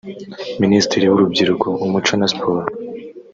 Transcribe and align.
minisitiri 0.61 1.05
w 1.07 1.13
urubyiruko 1.15 1.67
umuco 1.85 2.11
na 2.19 2.27
siporo 2.31 2.61